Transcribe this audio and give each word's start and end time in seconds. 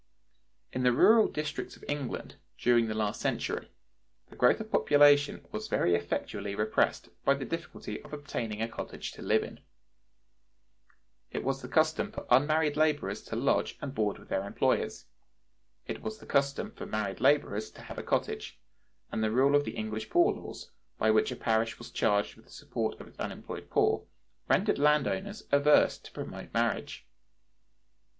In 0.73 0.81
the 0.81 0.91
rural 0.93 1.27
districts 1.27 1.75
of 1.77 1.85
England, 1.87 2.37
during 2.57 2.87
the 2.87 2.95
last 2.95 3.21
century, 3.21 3.69
the 4.31 4.35
growth 4.35 4.59
of 4.59 4.71
population 4.71 5.45
was 5.51 5.67
very 5.67 5.93
effectually 5.93 6.55
repressed 6.55 7.09
by 7.23 7.35
the 7.35 7.45
difficulty 7.45 8.01
of 8.01 8.11
obtaining 8.11 8.63
a 8.63 8.67
cottage 8.67 9.11
to 9.11 9.21
live 9.21 9.43
in. 9.43 9.59
It 11.29 11.43
was 11.43 11.61
the 11.61 11.67
custom 11.67 12.11
for 12.11 12.25
unmarried 12.31 12.75
laborers 12.77 13.21
to 13.25 13.35
lodge 13.35 13.77
and 13.79 13.93
board 13.93 14.17
with 14.17 14.29
their 14.29 14.47
employers; 14.47 15.05
it 15.85 16.01
was 16.01 16.17
the 16.17 16.25
custom 16.25 16.71
for 16.71 16.87
married 16.87 17.21
laborers 17.21 17.69
to 17.69 17.83
have 17.83 17.99
a 17.99 18.01
cottage: 18.03 18.59
and 19.11 19.23
the 19.23 19.29
rule 19.29 19.53
of 19.55 19.65
the 19.65 19.75
English 19.75 20.09
poor 20.09 20.33
laws, 20.33 20.71
by 20.97 21.11
which 21.11 21.31
a 21.31 21.35
parish 21.35 21.77
was 21.77 21.91
charged 21.91 22.35
with 22.35 22.45
the 22.45 22.51
support 22.51 22.99
of 22.99 23.07
its 23.07 23.19
unemployed 23.19 23.69
poor, 23.69 24.07
rendered 24.49 24.79
land 24.79 25.07
owners 25.07 25.43
averse 25.51 25.99
to 25.99 26.11
promote 26.11 26.51
marriage. 26.55 27.05